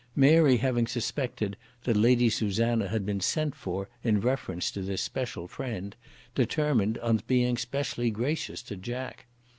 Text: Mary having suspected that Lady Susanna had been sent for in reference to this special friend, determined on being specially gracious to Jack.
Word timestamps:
Mary 0.15 0.57
having 0.57 0.87
suspected 0.87 1.55
that 1.83 1.95
Lady 1.95 2.27
Susanna 2.27 2.87
had 2.87 3.05
been 3.05 3.19
sent 3.21 3.53
for 3.53 3.87
in 4.03 4.19
reference 4.19 4.71
to 4.71 4.81
this 4.81 4.99
special 5.03 5.47
friend, 5.47 5.95
determined 6.33 6.97
on 6.97 7.21
being 7.27 7.55
specially 7.55 8.09
gracious 8.09 8.63
to 8.63 8.75
Jack. 8.75 9.27